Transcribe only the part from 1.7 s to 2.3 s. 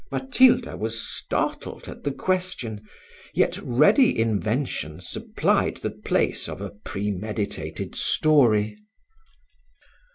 at the